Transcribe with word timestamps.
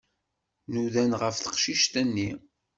Nudan 0.71 1.11
ɣef 1.21 1.35
teqcict-nni. 1.37 2.29